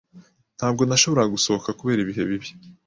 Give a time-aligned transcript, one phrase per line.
[0.57, 2.49] Ntabwo nashoboraga gusohoka kubera ibihe bibi.